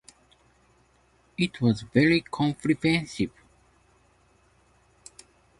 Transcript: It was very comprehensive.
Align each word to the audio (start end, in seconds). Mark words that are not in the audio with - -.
It 1.37 1.61
was 1.61 1.83
very 1.83 2.21
comprehensive. 2.21 3.29